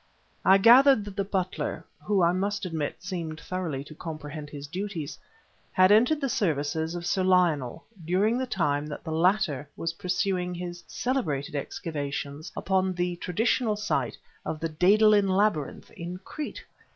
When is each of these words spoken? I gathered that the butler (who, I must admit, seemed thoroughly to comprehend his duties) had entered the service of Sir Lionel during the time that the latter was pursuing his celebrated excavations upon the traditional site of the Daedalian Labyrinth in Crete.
I 0.43 0.57
gathered 0.57 1.05
that 1.05 1.15
the 1.15 1.23
butler 1.23 1.85
(who, 2.01 2.23
I 2.23 2.31
must 2.31 2.65
admit, 2.65 3.03
seemed 3.03 3.39
thoroughly 3.39 3.83
to 3.83 3.93
comprehend 3.93 4.49
his 4.49 4.65
duties) 4.65 5.19
had 5.71 5.91
entered 5.91 6.19
the 6.19 6.27
service 6.27 6.73
of 6.75 7.05
Sir 7.05 7.21
Lionel 7.21 7.85
during 8.03 8.39
the 8.39 8.47
time 8.47 8.87
that 8.87 9.03
the 9.03 9.11
latter 9.11 9.69
was 9.77 9.93
pursuing 9.93 10.55
his 10.55 10.83
celebrated 10.87 11.53
excavations 11.55 12.51
upon 12.57 12.93
the 12.95 13.17
traditional 13.17 13.75
site 13.75 14.17
of 14.43 14.59
the 14.59 14.69
Daedalian 14.69 15.27
Labyrinth 15.29 15.91
in 15.91 16.17
Crete. 16.17 16.63